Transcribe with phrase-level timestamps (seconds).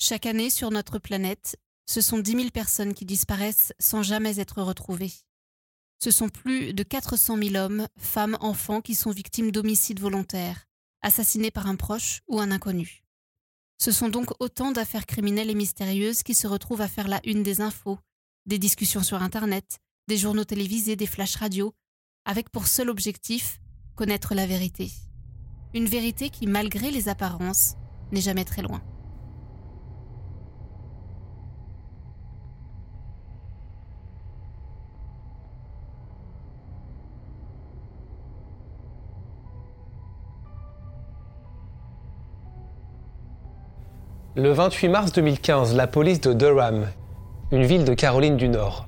[0.00, 4.62] Chaque année sur notre planète, ce sont 10 000 personnes qui disparaissent sans jamais être
[4.62, 5.12] retrouvées.
[5.98, 10.66] Ce sont plus de 400 000 hommes, femmes, enfants qui sont victimes d'homicides volontaires,
[11.02, 13.02] assassinés par un proche ou un inconnu.
[13.78, 17.42] Ce sont donc autant d'affaires criminelles et mystérieuses qui se retrouvent à faire la une
[17.42, 17.98] des infos,
[18.46, 21.74] des discussions sur Internet, des journaux télévisés, des flashs radio,
[22.24, 23.58] avec pour seul objectif
[23.96, 24.92] connaître la vérité.
[25.74, 27.74] Une vérité qui, malgré les apparences,
[28.12, 28.80] n'est jamais très loin.
[44.38, 46.86] Le 28 mars 2015, la police de Durham,
[47.50, 48.86] une ville de Caroline du Nord,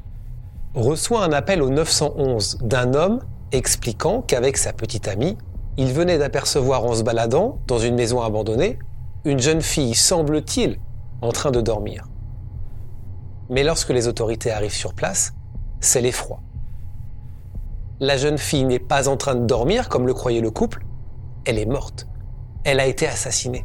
[0.74, 3.18] reçoit un appel au 911 d'un homme
[3.50, 5.36] expliquant qu'avec sa petite amie,
[5.76, 8.78] il venait d'apercevoir en se baladant dans une maison abandonnée
[9.24, 10.78] une jeune fille, semble-t-il,
[11.20, 12.04] en train de dormir.
[13.48, 15.32] Mais lorsque les autorités arrivent sur place,
[15.80, 16.38] c'est l'effroi.
[17.98, 20.84] La jeune fille n'est pas en train de dormir comme le croyait le couple,
[21.44, 22.06] elle est morte.
[22.62, 23.64] Elle a été assassinée.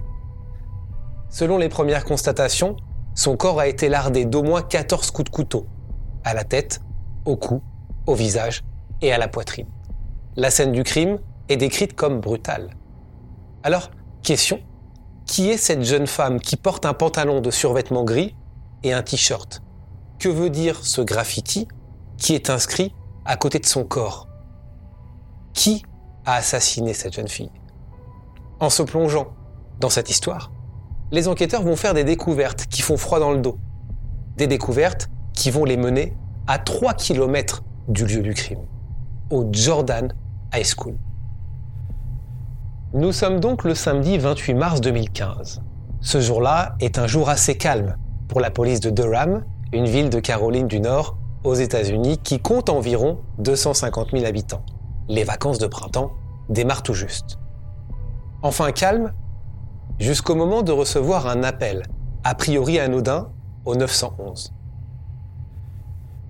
[1.35, 2.77] Selon les premières constatations,
[3.13, 5.65] son corps a été lardé d'au moins 14 coups de couteau,
[6.23, 6.79] à la tête,
[7.25, 7.61] au cou,
[8.07, 8.63] au visage
[9.01, 9.67] et à la poitrine.
[10.37, 11.19] La scène du crime
[11.49, 12.69] est décrite comme brutale.
[13.63, 13.91] Alors,
[14.23, 14.61] question,
[15.25, 18.33] qui est cette jeune femme qui porte un pantalon de survêtement gris
[18.83, 19.61] et un t-shirt?
[20.19, 21.67] Que veut dire ce graffiti
[22.17, 24.29] qui est inscrit à côté de son corps?
[25.53, 25.83] Qui
[26.25, 27.51] a assassiné cette jeune fille?
[28.61, 29.33] En se plongeant
[29.81, 30.49] dans cette histoire,
[31.11, 33.57] les enquêteurs vont faire des découvertes qui font froid dans le dos.
[34.37, 36.15] Des découvertes qui vont les mener
[36.47, 38.61] à 3 km du lieu du crime,
[39.29, 40.13] au Jordan
[40.53, 40.95] High School.
[42.93, 45.61] Nous sommes donc le samedi 28 mars 2015.
[46.01, 50.19] Ce jour-là est un jour assez calme pour la police de Durham, une ville de
[50.19, 54.63] Caroline du Nord aux États-Unis qui compte environ 250 000 habitants.
[55.07, 56.11] Les vacances de printemps
[56.49, 57.37] démarrent tout juste.
[58.41, 59.11] Enfin calme,
[59.99, 61.83] jusqu'au moment de recevoir un appel,
[62.23, 63.31] a priori anodin,
[63.65, 64.53] au 911.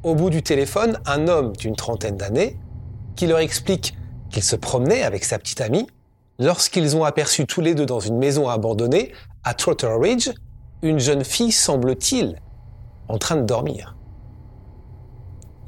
[0.04, 2.60] Au bout du téléphone, un homme d'une trentaine d'années,
[3.16, 3.98] qui leur explique
[4.30, 5.88] qu'il se promenait avec sa petite amie,
[6.40, 10.30] lorsqu'ils ont aperçu tous les deux dans une maison abandonnée, à Trotter Ridge,
[10.82, 12.40] une jeune fille, semble-t-il,
[13.08, 13.96] en train de dormir.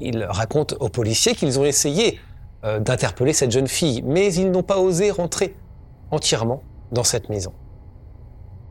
[0.00, 2.20] Il raconte aux policiers qu'ils ont essayé
[2.64, 5.56] euh, d'interpeller cette jeune fille, mais ils n'ont pas osé rentrer
[6.10, 7.52] entièrement dans cette maison.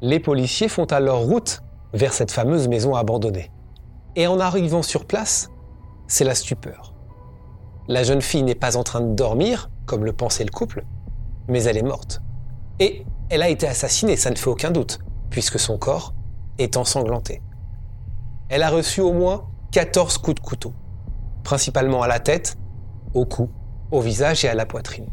[0.02, 1.64] Les policiers font alors route
[1.94, 3.52] vers cette fameuse maison abandonnée.
[4.16, 5.50] Et en arrivant sur place,
[6.08, 6.94] c'est la stupeur.
[7.88, 10.86] La jeune fille n'est pas en train de dormir, comme le pensait le couple,
[11.48, 12.22] mais elle est morte.
[12.80, 15.00] Et elle a été assassinée, ça ne fait aucun doute,
[15.32, 16.14] puisque son corps
[16.60, 17.42] est ensanglanté.
[18.50, 20.74] Elle a reçu au moins 14 coups de couteau,
[21.44, 22.58] principalement à la tête,
[23.16, 23.50] au cou,
[23.90, 25.10] au visage et à la poitrine.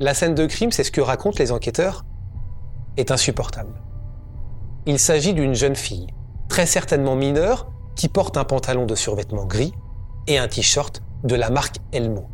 [0.00, 2.06] La scène de crime, c'est ce que racontent les enquêteurs,
[2.96, 3.83] est insupportable.
[4.86, 6.08] Il s'agit d'une jeune fille,
[6.48, 9.72] très certainement mineure, qui porte un pantalon de survêtement gris
[10.26, 12.28] et un t-shirt de la marque Elmo.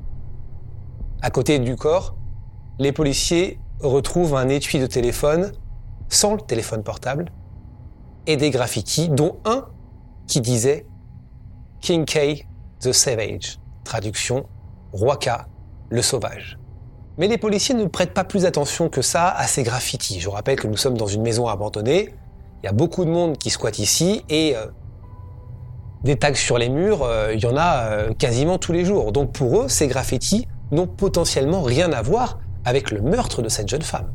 [1.23, 2.17] À côté du corps,
[2.81, 5.53] les policiers retrouvent un étui de téléphone
[6.09, 7.27] sans le téléphone portable
[8.27, 9.69] et des graffitis, dont un
[10.27, 10.87] qui disait
[11.81, 12.47] King K
[12.81, 14.47] the Savage, traduction
[14.93, 15.29] Roi K
[15.89, 16.59] le sauvage.
[17.17, 20.21] Mais les policiers ne prêtent pas plus attention que ça à ces graffitis.
[20.21, 22.15] Je rappelle que nous sommes dans une maison abandonnée,
[22.63, 24.67] il y a beaucoup de monde qui squatte ici et euh,
[26.05, 29.13] des tags sur les murs, euh, il y en a euh, quasiment tous les jours.
[29.13, 33.69] Donc pour eux, ces graffitis n'ont potentiellement rien à voir avec le meurtre de cette
[33.69, 34.13] jeune femme.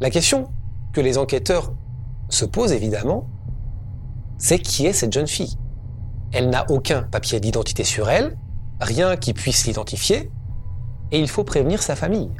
[0.00, 0.48] La question
[0.92, 1.72] que les enquêteurs
[2.28, 3.28] se posent évidemment,
[4.36, 5.58] c'est qui est cette jeune fille?
[6.32, 8.36] Elle n'a aucun papier d'identité sur elle,
[8.80, 10.30] rien qui puisse l'identifier,
[11.10, 12.30] et il faut prévenir sa famille.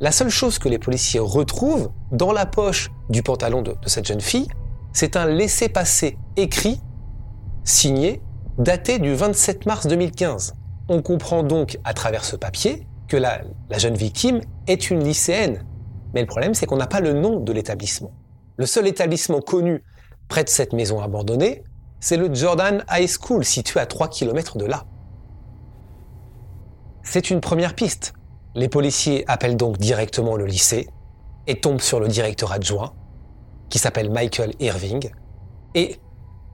[0.00, 4.20] La seule chose que les policiers retrouvent dans la poche du pantalon de, cette jeune
[4.20, 4.48] fille,
[4.92, 6.80] c'est un laissez-passer écrit,
[7.64, 8.22] signé,
[8.58, 10.54] daté du 27 mars 2015.
[10.88, 15.64] On comprend donc à travers ce papier que la, la jeune victime est une lycéenne.
[16.14, 18.12] Mais le problème, c'est qu'on n'a pas le nom de l'établissement.
[18.56, 19.82] Le seul établissement connu
[20.28, 21.64] près de cette maison abandonnée,
[22.00, 24.84] c'est le Jordan High School, situé à 3 km de là.
[27.02, 28.14] C'est une première piste.
[28.56, 30.88] Les policiers appellent donc directement le lycée
[31.46, 32.94] et tombent sur le directeur adjoint,
[33.68, 35.10] qui s'appelle Michael Irving.
[35.74, 35.96] Et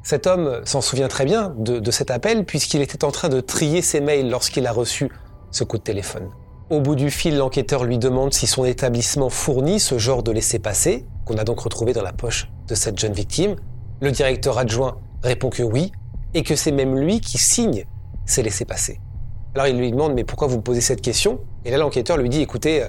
[0.03, 3.83] cet homme s'en souvient très bien de, cet appel puisqu'il était en train de trier
[3.83, 5.13] ses mails lorsqu'il a reçu
[5.53, 6.29] ce coup de téléphone.
[6.71, 11.07] Au bout du fil, l'enquêteur lui demande si son établissement fournit ce genre de laissez-passer,
[11.25, 13.55] qu'on a donc retrouvé dans la poche de cette jeune victime.
[14.01, 15.93] Le directeur adjoint répond que oui,
[16.35, 17.85] et que c'est même lui qui signe
[18.27, 19.01] ces laissés-passer.
[19.55, 21.39] Alors il lui demande mais pourquoi vous me posez cette question?
[21.65, 22.87] Et là l'enquêteur lui dit écoutez,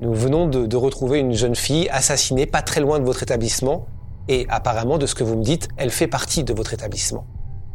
[0.00, 3.86] nous venons de, de, retrouver une jeune fille assassinée pas très loin de votre établissement,
[4.28, 7.26] et apparemment de ce que vous me dites, elle fait partie de votre établissement.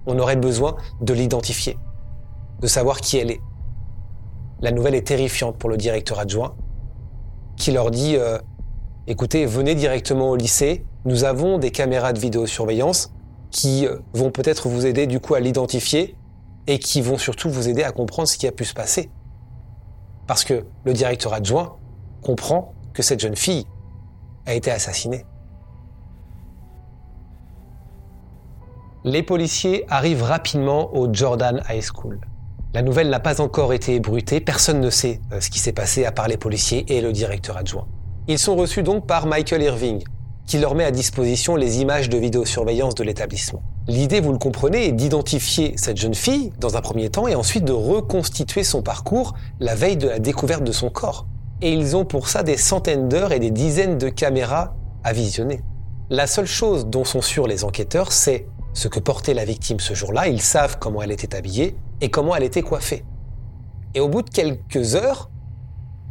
[0.05, 1.77] On aurait besoin de l'identifier,
[2.61, 3.41] de savoir qui elle est.
[4.61, 6.55] La nouvelle est terrifiante pour le directeur adjoint,
[7.57, 8.39] qui leur dit euh,
[9.07, 13.13] écoutez, venez directement au lycée, nous avons des caméras de vidéosurveillance
[13.51, 16.15] qui euh, vont peut-être vous aider du coup à l'identifier
[16.67, 19.09] et qui vont surtout vous aider à comprendre ce qui a pu se passer.
[20.27, 21.77] Parce que le directeur adjoint
[22.21, 23.65] comprend que cette jeune fille
[24.45, 25.25] a été assassinée.
[29.03, 32.19] Les policiers arrivent rapidement au Jordan High School.
[32.73, 36.05] La nouvelle n'a pas encore été ébruitée, personne ne sait euh, ce qui s'est passé
[36.05, 37.87] à part les policiers et le directeur adjoint.
[38.27, 40.03] Ils sont reçus donc par Michael Irving,
[40.45, 43.63] qui leur met à disposition les images de vidéosurveillance de l'établissement.
[43.89, 47.63] L'idée, vous le comprenez, est d'identifier cette jeune fille dans un premier temps et ensuite
[47.63, 51.25] de reconstituer son parcours la veille de la découverte de son corps.
[51.61, 54.75] Et ils ont pour ça des centaines d'heures et des dizaines de caméras
[55.05, 55.61] à visionner.
[56.09, 59.93] La seule chose dont sont sûrs les enquêteurs, c'est ce que portait la victime ce
[59.93, 63.05] jour-là, ils savent comment elle était habillée et comment elle était coiffée.
[63.95, 65.31] Et au bout de quelques heures,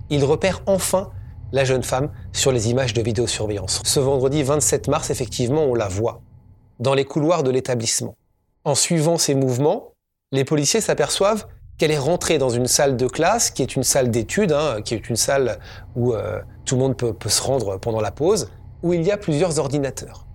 [0.08, 1.10] ils repèrent enfin
[1.52, 3.82] la jeune femme sur les images de vidéosurveillance.
[3.84, 6.22] Ce vendredi 27 mars, effectivement, on la voit
[6.78, 8.16] dans les couloirs de l'établissement.
[8.64, 9.92] En suivant ses mouvements,
[10.32, 11.46] les policiers s'aperçoivent
[11.78, 14.94] qu'elle est rentrée dans une salle de classe, qui est une salle d'études, hein, qui
[14.94, 15.58] est une salle
[15.94, 18.50] où euh, tout le monde peut, peut se rendre pendant la pause,
[18.82, 20.26] où il y a plusieurs ordinateurs.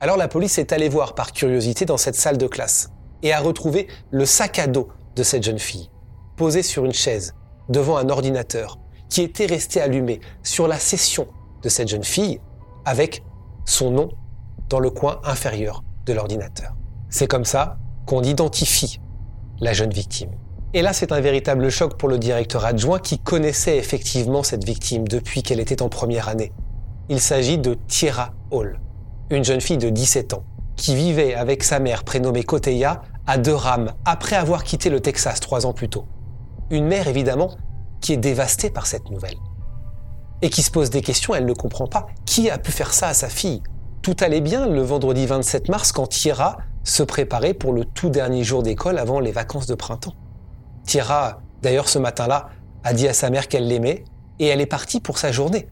[0.00, 2.90] Alors la police est allée voir par curiosité dans cette salle de classe
[3.22, 5.90] et a retrouvé le sac à dos de cette jeune fille,
[6.36, 7.34] posé sur une chaise,
[7.68, 8.78] devant un ordinateur,
[9.10, 11.28] qui était resté allumé sur la session
[11.62, 12.40] de cette jeune fille,
[12.84, 13.22] avec
[13.66, 14.08] son nom
[14.70, 16.74] dans le coin inférieur de l'ordinateur.
[17.10, 17.76] C'est comme ça
[18.06, 19.00] qu'on identifie
[19.60, 20.30] la jeune victime.
[20.72, 25.06] Et là, c'est un véritable choc pour le directeur adjoint qui connaissait effectivement cette victime
[25.06, 26.52] depuis qu'elle était en première année.
[27.08, 28.80] Il s'agit de Tierra Hall,
[29.30, 30.44] une jeune fille de 17 ans,
[30.76, 35.66] qui vivait avec sa mère prénommée Koteya à Durham après avoir quitté le Texas trois
[35.66, 36.06] ans plus tôt.
[36.70, 37.56] Une mère évidemment
[38.00, 39.36] qui est dévastée par cette nouvelle.
[40.42, 42.06] Et qui se pose des questions, elle ne comprend pas.
[42.24, 43.60] Qui a pu faire ça à sa fille
[44.02, 48.44] Tout allait bien le vendredi 27 mars quand Tierra se préparait pour le tout dernier
[48.44, 50.14] jour d'école avant les vacances de printemps.
[50.84, 52.48] Tierra, d'ailleurs ce matin-là,
[52.82, 54.04] a dit à sa mère qu'elle l'aimait
[54.38, 55.68] et elle est partie pour sa journée.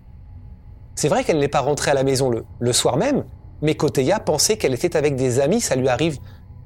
[0.94, 3.24] C'est vrai qu'elle n'est pas rentrée à la maison le, soir même,
[3.62, 6.18] mais Koteya pensait qu'elle était avec des amis, ça lui arrive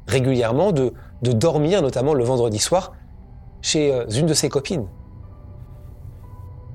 [0.09, 0.93] régulièrement de,
[1.23, 2.93] de dormir, notamment le vendredi soir,
[3.61, 4.89] chez euh, une de ses copines.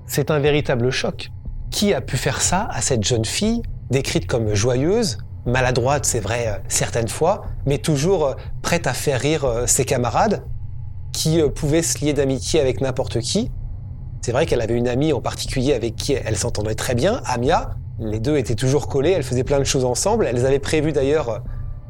[0.05, 1.29] C'est un véritable choc.
[1.71, 6.47] Qui a pu faire ça à cette jeune fille, décrite comme joyeuse, maladroite, c'est vrai,
[6.47, 10.43] euh, certaines fois, mais toujours euh, prête à faire rire ses camarades,
[11.13, 13.51] qui pouvait se lier d'amitié avec n'importe qui.
[14.21, 17.71] C'est vrai qu'elle avait une amie en particulier avec qui elle s'entendait très bien, Amia,
[17.99, 20.27] les deux étaient toujours collés, elles faisaient plein de choses ensemble.
[20.27, 21.41] Elles avaient prévu d'ailleurs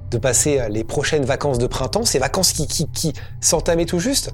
[0.10, 4.34] de passer les prochaines vacances de printemps, ces vacances qui, qui, qui s'entamaient tout juste.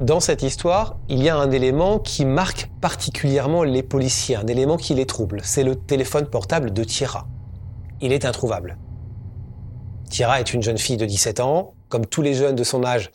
[0.00, 4.76] Dans cette histoire, il y a un élément qui marque particulièrement les policiers, un élément
[4.76, 5.40] qui les trouble.
[5.42, 7.26] C'est le téléphone portable de Tira.
[8.00, 8.78] Il est introuvable.
[10.08, 11.74] Tira est une jeune fille de 17 ans.
[11.88, 13.10] Comme tous les jeunes de son âge,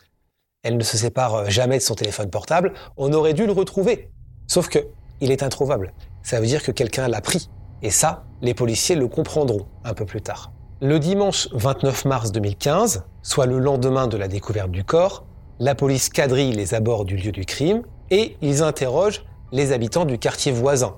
[0.61, 2.73] elle ne se sépare jamais de son téléphone portable.
[2.97, 4.11] On aurait dû le retrouver.
[4.47, 4.79] Sauf que
[5.21, 5.93] il est introuvable.
[6.21, 7.49] Ça veut dire que quelqu'un l'a pris.
[7.81, 10.51] Et ça, les policiers le comprendront un peu plus tard.
[10.81, 15.23] Le dimanche 29 mars 2015, soit le lendemain de la découverte du corps,
[15.63, 20.20] la police quadrille les abords du lieu du crime et ils interrogent les habitants du
[20.20, 20.98] quartier voisin.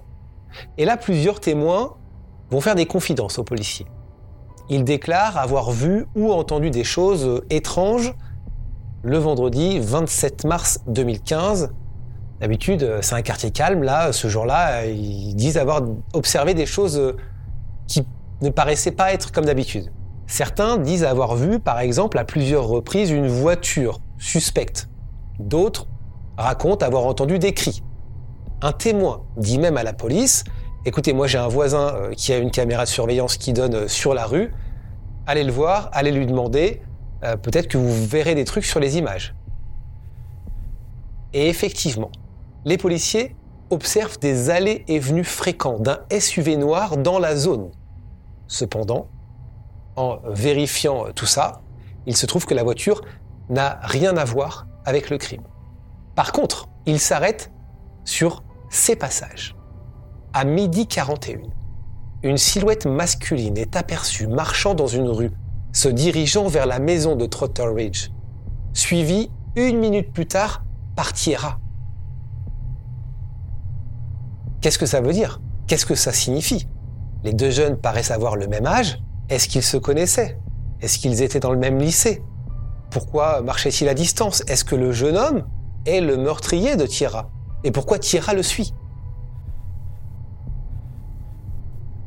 [0.80, 1.94] Et là, plusieurs témoins
[2.50, 3.86] vont faire des confidences aux policiers.
[4.70, 8.16] Ils déclarent avoir vu ou entendu des choses étranges
[9.04, 11.70] le vendredi 27 mars 2015
[12.42, 13.84] D'habitude, c'est un quartier calme.
[13.84, 17.16] Là, ce jour-là, ils disent avoir observé des choses
[17.88, 18.04] qui
[18.42, 19.92] ne paraissaient pas être comme d'habitude.
[20.26, 24.90] Certains disent avoir vu, par exemple, à plusieurs reprises une voiture suspecte.
[25.40, 25.88] D'autres
[26.38, 27.84] racontent avoir entendu des cris.
[28.62, 30.44] Un témoin dit même à la police,
[30.86, 34.26] écoutez, moi j'ai un voisin qui a une caméra de surveillance qui donne sur la
[34.26, 34.54] rue,
[35.28, 36.82] allez le voir, allez lui demander,
[37.22, 39.36] peut-être que vous verrez des trucs sur les images.
[41.34, 42.12] Et effectivement,
[42.64, 43.36] les policiers
[43.70, 47.72] observent des allées et venues fréquents d'un SUV noir dans la zone.
[48.48, 49.08] Cependant,
[49.96, 51.62] en vérifiant tout ça,
[52.06, 53.02] il se trouve que la voiture
[53.50, 55.44] n'a rien à voir avec le crime.
[56.16, 57.52] Par contre, ils s'arrêtent
[58.04, 59.56] sur ces passages.
[60.34, 61.40] À midi 41,
[62.24, 65.32] une silhouette masculine est aperçue marchant dans une rue,
[65.74, 68.10] se dirigeant vers la maison de Trotter Ridge,
[68.74, 70.64] suivie une minute plus tard
[70.96, 71.60] par Tierra.
[74.62, 75.42] Qu'est-ce que ça veut dire?
[75.68, 76.68] Qu'est-ce que ça signifie?
[77.24, 79.00] Les deux jeunes paraissent avoir le même âge?
[79.30, 80.40] Est-ce qu'ils se connaissaient?
[80.82, 82.24] Est-ce qu'ils étaient dans le même lycée?
[82.96, 84.42] Pourquoi marchait-il à distance?
[84.48, 85.46] Est-ce que le jeune homme
[85.86, 87.30] est le meurtrier de Tierra
[87.66, 88.74] Et pourquoi Tierra le suit?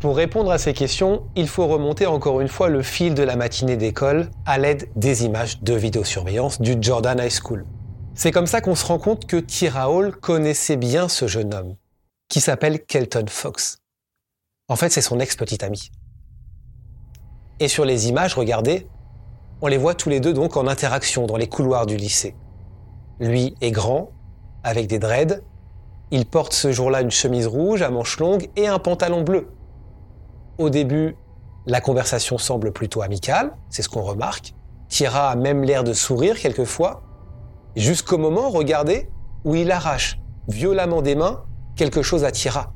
[0.00, 3.36] Pour répondre à ces questions, il faut remonter encore une fois le fil de la
[3.36, 7.66] matinée d'école à l'aide des images de vidéosurveillance du Jordan High School.
[8.14, 11.76] C'est comme ça qu'on se rend compte que Tira Hall connaissait bien ce jeune homme,
[12.30, 13.76] qui s'appelle Kelton Fox.
[14.68, 15.90] En fait, c'est son ex-petit ami.
[17.60, 18.86] Et sur les images, regardez,
[19.60, 22.36] on les voit tous les deux donc en interaction dans les couloirs du lycée.
[23.18, 24.10] Lui est grand,
[24.62, 25.42] avec des dreads.
[26.10, 29.48] Il porte ce jour-là une chemise rouge à manches longues et un pantalon bleu.
[30.58, 31.16] Au début,
[31.66, 34.54] la conversation semble plutôt amicale, c'est ce qu'on remarque.
[34.88, 37.02] Tira a même l'air de sourire quelquefois,
[37.76, 39.10] jusqu'au moment, regardez,
[39.44, 41.44] où il arrache violemment des mains
[41.76, 42.72] quelque chose à Tira.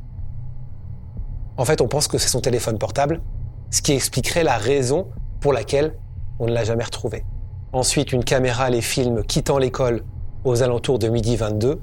[1.57, 3.23] En fait, on pense que c'est son téléphone portable,
[3.71, 5.09] ce qui expliquerait la raison
[5.41, 5.97] pour laquelle
[6.39, 7.25] on ne l'a jamais retrouvé.
[7.73, 10.05] Ensuite, une caméra les films quittant l'école
[10.45, 11.81] aux alentours de midi 22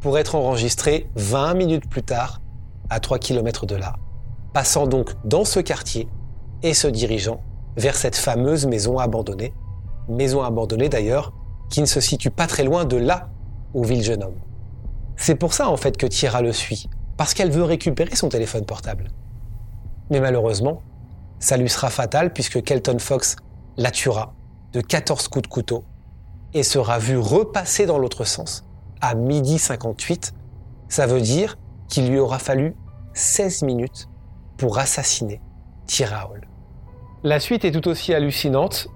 [0.00, 2.40] pour être enregistrée 20 minutes plus tard
[2.90, 3.94] à 3 km de là
[4.52, 6.08] passant donc dans ce quartier
[6.62, 7.40] et se dirigeant
[7.76, 9.54] vers cette fameuse maison abandonnée,
[10.08, 11.32] maison abandonnée d'ailleurs,
[11.70, 13.30] qui ne se situe pas très loin de là
[13.74, 14.38] où vit le jeune homme.
[15.16, 18.64] C'est pour ça en fait que Tira le suit, parce qu'elle veut récupérer son téléphone
[18.64, 19.08] portable.
[20.10, 20.82] Mais malheureusement,
[21.38, 23.36] ça lui sera fatal puisque Kelton Fox
[23.76, 24.34] la tuera
[24.72, 25.84] de 14 coups de couteau
[26.54, 28.64] et sera vu repasser dans l'autre sens
[29.00, 30.34] à midi 58.
[30.88, 31.56] Ça veut dire
[31.88, 32.76] qu'il lui aura fallu
[33.14, 34.08] 16 minutes
[34.56, 35.40] pour assassiner
[35.86, 36.42] Tiraol.
[37.22, 38.88] La suite est tout aussi hallucinante.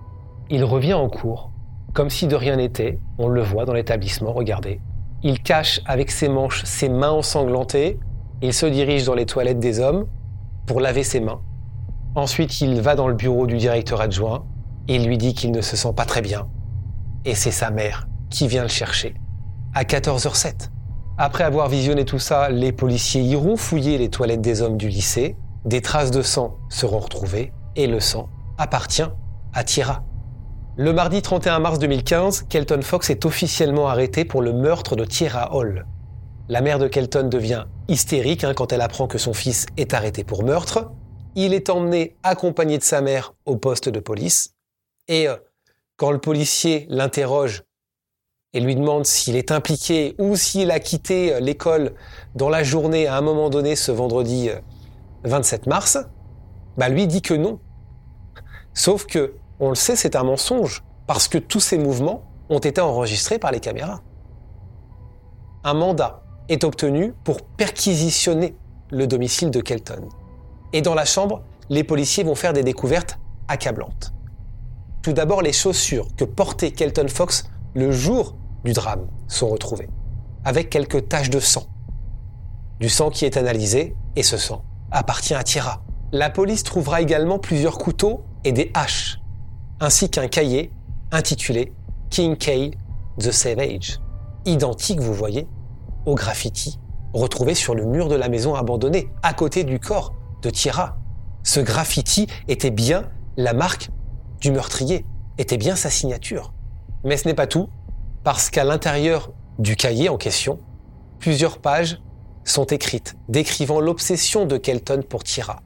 [0.51, 1.51] Il revient en cours,
[1.93, 2.99] comme si de rien n'était.
[3.19, 4.81] On le voit dans l'établissement, regardez.
[5.23, 7.99] Il cache avec ses manches ses mains ensanglantées.
[8.43, 10.07] Il se dirige dans les toilettes des hommes
[10.67, 11.41] pour laver ses mains.
[12.15, 14.45] Ensuite, il va dans le bureau du directeur adjoint.
[14.89, 16.49] Il lui dit qu'il ne se sent pas très bien.
[17.25, 19.15] Et c'est sa mère qui vient le chercher.
[19.75, 20.71] À 14h07.
[21.17, 25.37] Après avoir visionné tout ça, les policiers iront fouiller les toilettes des hommes du lycée
[25.65, 29.07] des traces de sang seront retrouvées et le sang appartient
[29.55, 30.05] à Tira.
[30.77, 35.55] Le mardi 31 mars 2015, Kelton Fox est officiellement arrêté pour le meurtre de Tira
[35.55, 35.87] Hall.
[36.49, 40.23] La mère de Kelton devient hystérique hein, quand elle apprend que son fils est arrêté
[40.23, 40.91] pour meurtre.
[41.35, 44.54] Il est emmené accompagné de sa mère au poste de police.
[45.09, 45.37] Et euh,
[45.97, 47.65] quand le policier l'interroge
[48.55, 51.95] et lui demande s'il est impliqué ou s'il a quitté euh, l'école
[52.35, 54.61] dans la journée à un moment donné ce vendredi euh,
[55.25, 55.99] 27 mars,
[56.79, 57.61] bah lui dit que non.
[58.73, 62.81] Sauf que, on le sait, c'est un mensonge, parce que tous ces mouvements ont été
[62.81, 64.03] enregistrés par les caméras.
[65.63, 68.57] Un mandat est obtenu pour perquisitionner
[68.91, 70.09] le domicile de Kelton.
[70.73, 73.19] Et dans la chambre, les policiers vont faire des découvertes
[73.49, 74.14] accablantes.
[75.05, 77.45] Tout d'abord, les chaussures que portait Kelton Fox
[77.75, 79.91] le jour du drame sont retrouvées,
[80.47, 81.67] avec quelques taches de sang.
[82.81, 85.83] Du sang qui est analysé, et ce sang appartient à Tira.
[86.11, 89.21] La police trouvera également plusieurs couteaux et des haches,
[89.79, 90.73] ainsi qu'un cahier
[91.13, 91.75] intitulé
[92.09, 92.75] King K
[93.19, 94.01] The Savage,
[94.47, 95.47] identique, vous voyez,
[96.07, 96.81] au graffiti
[97.13, 100.97] retrouvé sur le mur de la maison abandonnée, à côté du corps de Tira.
[101.43, 103.91] Ce graffiti était bien la marque
[104.45, 105.07] du meurtrier,
[105.39, 106.53] était bien sa signature.
[107.03, 107.71] Mais ce n'est pas tout,
[108.25, 110.59] parce qu'à l'intérieur du cahier en question,
[111.19, 112.03] plusieurs pages
[112.45, 115.63] sont écrites, décrivant l'obsession de Kelton pour Tira.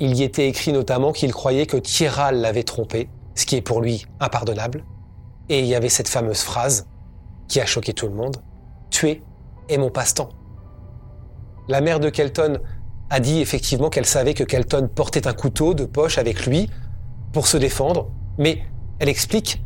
[0.00, 3.80] Il y était écrit notamment qu'il croyait que Tira l'avait trompé, ce qui est pour
[3.80, 4.84] lui impardonnable.
[5.48, 6.88] Et il y avait cette fameuse phrase
[7.46, 8.38] qui a choqué tout le monde
[8.90, 9.22] Tuer
[9.68, 10.30] est mon passe-temps.
[11.68, 12.58] La mère de Kelton
[13.08, 16.68] a dit effectivement qu'elle savait que Kelton portait un couteau de poche avec lui
[17.32, 18.62] pour se défendre, mais
[18.98, 19.62] elle explique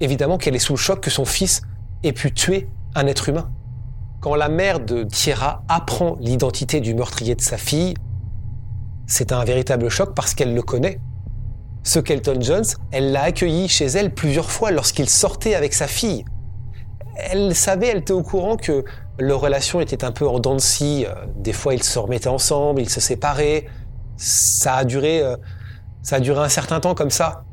[0.00, 1.62] évidemment qu'elle est sous le choc que son fils
[2.02, 3.50] ait pu tuer un être humain.
[4.20, 7.94] Quand la mère de Tierra apprend l'identité du meurtrier de sa fille,
[9.06, 11.00] c'est un véritable choc parce qu'elle le connaît.
[11.82, 16.24] Ce Kelton Jones, elle l'a accueilli chez elle plusieurs fois lorsqu'il sortait avec sa fille.
[17.16, 18.84] Elle savait, elle était au courant que
[19.18, 21.04] leur relation était un peu en dents de scie.
[21.36, 23.66] Des fois, ils se remettaient ensemble, ils se séparaient.
[24.16, 25.36] Ça a duré, euh,
[26.02, 27.44] ça a duré un certain temps comme ça.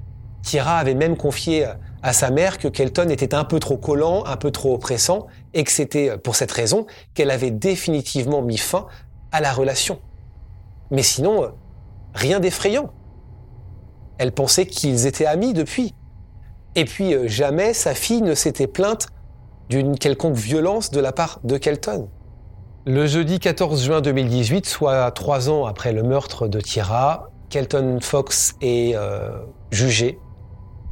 [0.41, 1.67] Tira avait même confié
[2.01, 5.63] à sa mère que Kelton était un peu trop collant, un peu trop oppressant, et
[5.63, 8.87] que c'était pour cette raison qu'elle avait définitivement mis fin
[9.31, 9.99] à la relation.
[10.91, 11.47] Mais sinon, euh,
[12.13, 12.91] rien d'effrayant.
[14.17, 15.93] Elle pensait qu'ils étaient amis depuis.
[16.75, 19.07] Et puis euh, jamais sa fille ne s'était plainte
[19.69, 22.09] d'une quelconque violence de la part de Kelton.
[22.85, 28.55] Le jeudi 14 juin 2018, soit trois ans après le meurtre de Tira, Kelton Fox
[28.61, 29.31] est euh,
[29.71, 30.19] jugé.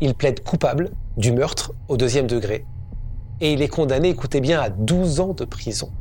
[0.02, 2.66] Il plaide coupable du meurtre au deuxième degré.
[3.42, 5.92] Et il est condamné, écoutez bien, à 12 ans de prison.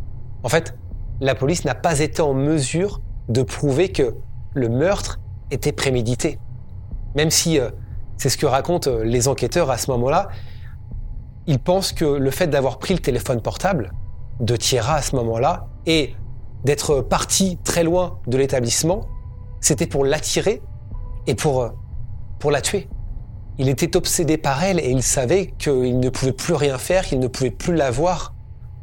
[0.42, 0.74] En fait,
[1.20, 4.14] la police n'a pas été en mesure de prouver que
[4.54, 5.20] le meurtre
[5.50, 6.38] était prémédité.
[7.14, 7.70] Même si euh,
[8.16, 10.28] c'est ce que racontent euh, les enquêteurs à ce moment-là,
[11.46, 13.92] ils pensent que le fait d'avoir pris le téléphone portable
[14.40, 16.14] de Tierra à ce moment-là et
[16.64, 19.06] d'être parti très loin de l'établissement,
[19.60, 20.62] c'était pour l'attirer
[21.26, 21.70] et pour, euh,
[22.38, 22.88] pour la tuer.
[23.58, 27.20] Il était obsédé par elle et il savait qu'il ne pouvait plus rien faire, qu'il
[27.20, 28.34] ne pouvait plus la voir.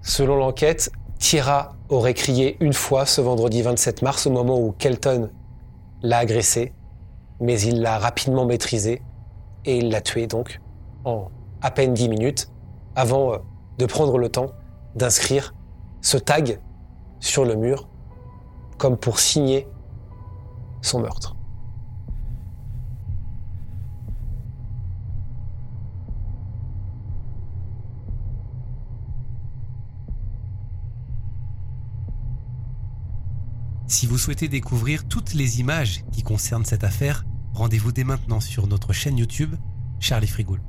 [0.02, 5.30] Selon l'enquête, Tira aurait crié une fois ce vendredi 27 mars au moment où Kelton
[6.02, 6.74] l'a agressé,
[7.40, 9.02] mais il l'a rapidement maîtrisé
[9.66, 10.60] et il l'a tué donc
[11.06, 11.30] en
[11.62, 12.50] à peine 10 minutes
[12.96, 13.38] avant euh,
[13.78, 14.52] de prendre le temps
[14.96, 15.56] d'inscrire
[16.02, 16.60] ce tag
[17.20, 17.88] sur le mur
[18.78, 19.68] comme pour signer
[20.84, 21.36] son meurtre.
[33.88, 38.68] Si vous souhaitez découvrir toutes les images qui concernent cette affaire, rendez-vous dès maintenant sur
[38.68, 39.56] notre chaîne YouTube
[40.00, 40.62] Charlie Frigoul.